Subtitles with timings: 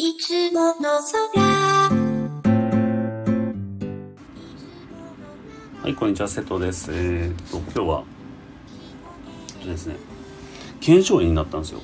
[0.00, 1.42] いつもの空
[5.82, 6.92] はい、こんにちは、瀬戸です。
[6.92, 8.04] えー、っと、今日は、
[9.56, 9.96] えっとですね、
[10.80, 11.80] 検証員になったんですよ。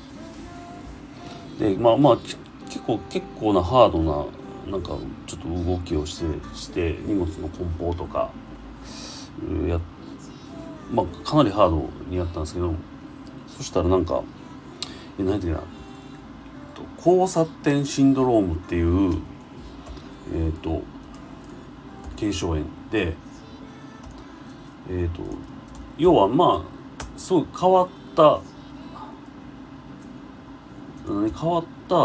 [1.58, 2.38] で、まあまあ、結
[2.86, 4.96] 構、結構なハードな、なんか、
[5.26, 6.24] ちょっと動きをして、
[6.54, 8.30] して、荷物の梱包とか、
[9.66, 9.80] や、
[10.92, 12.76] まあ、かなりハードにやったんですけど、
[13.48, 14.22] そしたらなんか、
[15.18, 15.66] え、何ていうかな、
[16.74, 19.18] と交差点シンドロームっていう、
[20.34, 20.82] えーっと、
[22.16, 23.14] 検証炎で、
[24.90, 25.22] えー、と
[25.96, 28.40] 要はまあすごい変わった
[31.06, 31.96] 変わった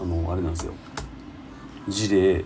[0.00, 0.72] あのあれなんですよ。
[1.88, 2.44] 事例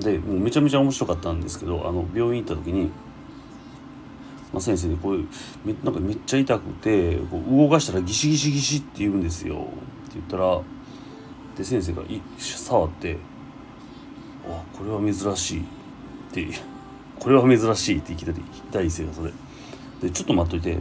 [0.00, 2.90] でもうめちゃめちゃ面白かったんですけどあの病院行った時に、
[4.56, 5.28] まあ、先生こういう
[5.66, 9.56] めなんかめっちゃ痛くてこう動かしたらギシギシギシって言うんですよ。
[9.56, 10.62] って言ったら
[11.58, 13.18] で先生がい触って
[14.48, 15.64] 「あこれは珍しい」っ
[16.32, 16.48] て
[17.18, 19.32] これは珍しいっていきなり第一声がそれ。
[20.00, 20.78] でちょっと待っといて。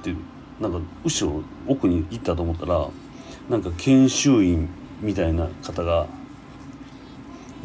[0.00, 0.14] って
[0.58, 2.88] なんか後ろ奥に行ったと思ったら
[3.50, 4.68] なんか研修員
[5.00, 6.06] みたいな方が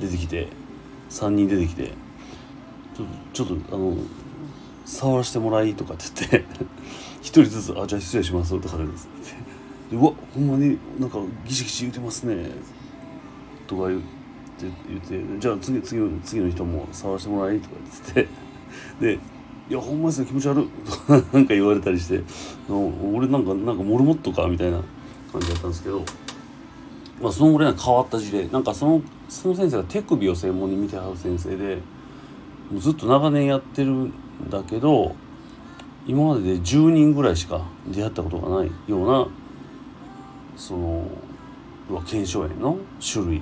[0.02, 0.50] 出てきて
[1.10, 1.94] 3人出てきて
[2.94, 3.98] ちょっとちょっとあの
[4.86, 6.46] 触らせてもらいとかって言って
[7.22, 9.10] 一人ずつ「あじゃあ失礼します」とかでです。
[9.90, 12.52] でうわほんまになんかギシギシ言うてますね。
[13.68, 14.06] とか言って
[14.88, 17.76] 言ってじゃあ次次の次の人も触らせてもらいとか
[18.14, 18.28] 言って。
[19.00, 19.20] で
[19.70, 22.22] 「いやほんまですね気持ち悪い」と かなんか言われたりして
[22.70, 24.82] 「俺なんかなんかモルモットか」みたいな
[25.32, 26.04] 感じだったんですけど、
[27.22, 28.48] まあ、そのぐらい変わった事例。
[28.50, 31.80] なんかそのその先生が手首を専門に見てはる先生で
[32.72, 34.12] もうずっと長年やってる
[34.50, 35.16] だけど
[36.08, 39.28] 今までで10人ぐらいしか出会ったことがないような
[40.56, 41.08] その
[42.06, 43.42] 腱鞘炎の種類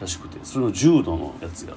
[0.00, 1.76] らしくてそれの重度のやつがっ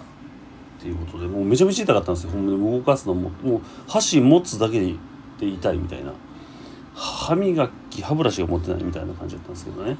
[0.80, 2.32] ていうことでもうめちゃめちゃ痛かったんですよ。
[2.32, 4.96] ほんまに動かすのももう箸持つだけで
[5.40, 6.12] 痛いみたいな。
[6.94, 9.98] 歯磨き歯ブラシが持ってないみたいな感じだったんですけどね、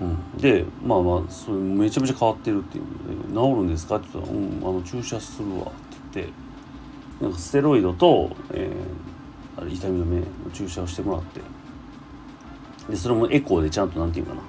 [0.00, 6.32] うん、でまあまあそれめちゃめちゃ変わってるっていうので「治るんですか?」って言ったら「うんあの注射するわ」って言って
[7.20, 11.40] なんかステロイドと、えー、あれ痛み止めの注射をしてもらって。
[12.88, 14.40] でそれもエコーでちゃんとなんていうかな。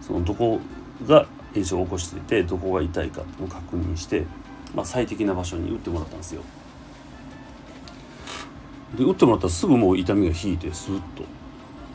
[0.00, 0.60] そのどこ
[1.06, 4.24] が炎症を起こしていてどこが痛いかを確認して、
[4.74, 6.42] まあ、最適な場所に打ってもらったんですよ。
[8.96, 11.24] で打ってもらったらすぐもう痛みが引いてスッと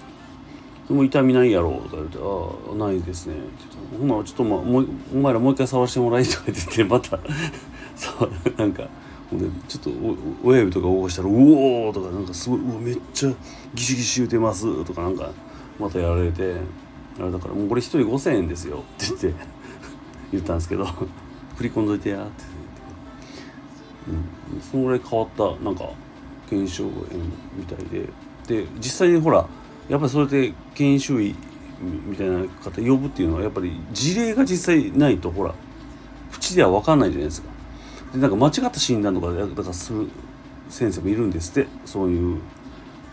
[0.89, 4.83] 「でも痛みないやろ」とか言われて「ああないですね」って言って「ほんなちょっと、まあ、も
[5.13, 7.17] お前らもう一回触らせてもらい」とか言ってまた
[8.57, 8.83] なんか
[9.67, 9.91] ちょっと
[10.43, 13.33] 親指とか動かしたら「うお!」とかなんかすごいうわめっちゃ
[13.73, 15.29] ギシギシ言うてますとかなんか
[15.79, 16.55] またやられて
[17.19, 19.33] あれだからもうこれ1人5,000円ですよって言って
[20.33, 20.85] 言ったんですけど
[21.55, 22.43] 振り込んどいてやって
[24.07, 25.89] 言って、うん、そのぐらい変わったなんか
[26.49, 26.99] 検証炎
[27.57, 28.09] みたいで
[28.47, 29.47] で実際にほら
[29.87, 31.35] やっぱりそれで研修医
[32.05, 35.53] みたいな方呼ぶっていうのはやっぱり事例が実際ないとほら
[36.31, 37.49] 口では分かんないじゃないですか。
[38.13, 40.07] でなんか間違った診断とかだからする
[40.69, 41.69] 先生もいるんですって。
[41.85, 42.39] そういう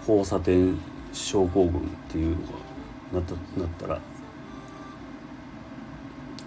[0.00, 0.76] 交差点
[1.12, 2.40] 症候群っていうのが
[3.14, 4.00] なったなったら。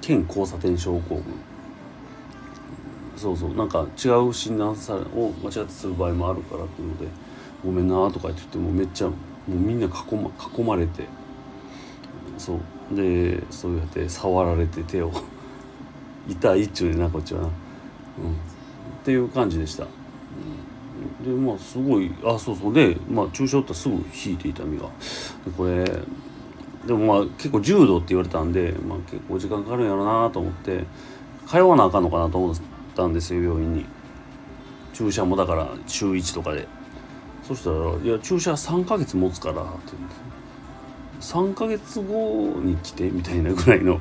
[0.01, 1.23] 県交差点症候群。
[3.15, 3.53] そうそう。
[3.53, 7.07] なんか違う診断さを間違ってする場合もあるからっていうので
[7.63, 9.13] 「ごめんな」とか言ってもめっちゃも
[9.49, 11.05] うみんな囲ま囲まれて。
[12.37, 12.59] そう。
[12.95, 15.11] でそうやって触られて手を
[16.27, 17.49] 痛いっちゅうねなこっちはな、
[18.29, 19.85] っていう感じでした。
[21.23, 22.73] でまあすごいあそうそう。
[22.73, 23.95] で、まあ、注射打ったらすぐ
[24.25, 24.85] 引いて痛みが。
[25.45, 25.85] でこれ
[26.85, 30.85] でもまあ結構重度って言われたんで、まあ、結構時間かかるんやろうなと思って
[31.47, 32.55] 通わなあかんのかなと思っ
[32.95, 33.85] たんですよ病院に。
[34.93, 36.67] 注射もだから週1とかで。
[37.43, 40.15] そしたら「いや注射3ヶ月持つから」って言って
[41.21, 43.99] 3ヶ月後に来てみたいなぐらいの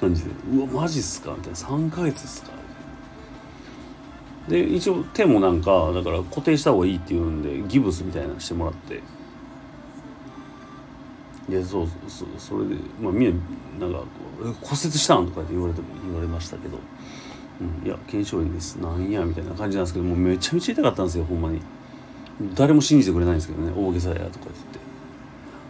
[0.00, 2.50] 感じで「うわマジっすか?」みたいな「3ヶ月っすか?」
[4.48, 9.00] で一応手もなんかだから固定した方がいいっていうんでギブスみたいなのしてもらって。
[11.48, 13.40] でそうそそれでまあみん
[13.78, 14.04] ななんか
[14.62, 16.78] 「骨折したん?」とかって言われても言われましたけど
[17.82, 18.76] 「うん、いや腱鞘炎です。
[18.76, 21.60] なんや」みたいな感じなんですけどもうめちゃめちゃ痛かったんですよほんまに。
[22.54, 24.82] 誰も信じてくれないんですけどね大げさやとか言って。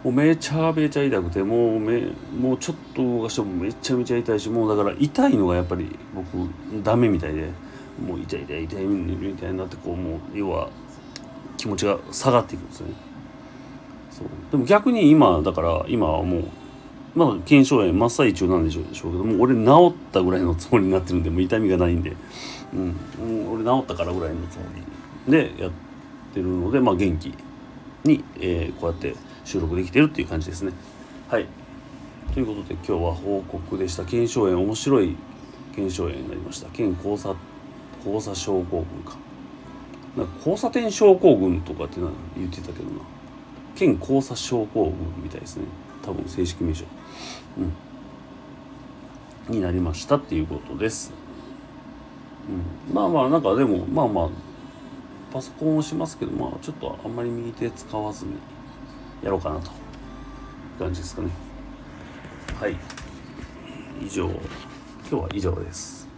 [0.03, 2.03] もうめちゃめちゃ痛くてもうめ
[2.39, 7.49] もうちょっと動かしてもめちゃめちゃ痛いしもうだから痛いのがやっぱり僕ダメみたいで。
[7.99, 10.69] もう痛い痛い痛いみたいになってこうもう要は
[11.57, 12.93] 気持ちが下がっていくんですよね
[14.11, 16.43] そうでも逆に今だから今はもう
[17.15, 22.15] まだ腱鞘炎真っ最中なんでしょうけどもう俺治ったぐらいのつもりになってるんでもう痛みがないんで、
[22.73, 24.63] うん、うん俺治ったからぐらいのつも
[25.27, 25.71] りでやっ
[26.33, 27.33] てるのでまあ元気
[28.03, 29.15] に、えーこうやって
[29.45, 30.73] 収録できてるっていう感じですね。
[31.29, 31.47] はい。
[32.33, 34.05] ということで今日は報告でした。
[34.05, 35.15] 腱鞘炎面白い
[35.75, 36.69] 腱鞘炎になりました。
[36.69, 37.35] 腱交差
[38.05, 39.17] 交差症候群か。
[40.17, 42.07] なんか交差点症候群とかってな
[42.37, 43.01] 言ってたけどな。
[43.75, 45.65] 県交差症候群みたいですね。
[46.01, 46.85] 多分正式名称。
[47.57, 47.61] う
[49.49, 49.53] ん。
[49.53, 51.11] になりましたっていうことです、
[52.87, 54.29] うん、まあまあなんかでもまあまあ
[55.33, 58.35] パソコンをしますけどまあちょっとあんまり右手使わずに
[59.21, 59.71] やろうかなと。
[60.79, 61.29] 感じですかね。
[62.59, 62.75] はい。
[64.01, 64.25] 以上。
[64.27, 64.39] 今
[65.09, 66.12] 日は以上です。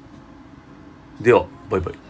[1.21, 2.04] ではバイバイ。